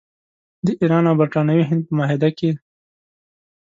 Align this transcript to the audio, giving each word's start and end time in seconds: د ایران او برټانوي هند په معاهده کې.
د 0.65 0.67
ایران 0.81 1.03
او 1.09 1.15
برټانوي 1.21 1.63
هند 1.69 1.81
په 1.87 1.93
معاهده 1.97 2.29
کې. 2.37 2.51